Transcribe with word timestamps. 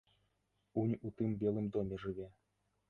Унь 0.83 0.95
у 1.09 1.11
тым 1.21 1.37
белым 1.45 1.65
доме 1.75 1.95
жыве. 2.07 2.27